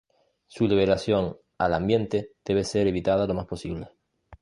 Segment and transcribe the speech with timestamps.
[0.47, 3.87] Su liberación al ambiente debe ser evitada lo más posible.